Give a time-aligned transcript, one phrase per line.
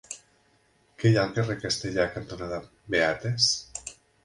[1.01, 2.59] Què hi ha al carrer Castellar cantonada
[2.97, 3.53] Beates?